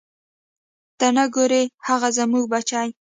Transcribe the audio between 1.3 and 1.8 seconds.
ګورې